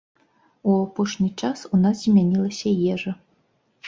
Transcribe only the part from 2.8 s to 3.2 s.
ежа.